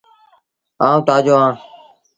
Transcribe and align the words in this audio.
آئوٚݩ 0.85 1.05
تآجو 1.07 1.33
اهآݩ۔ 1.39 1.55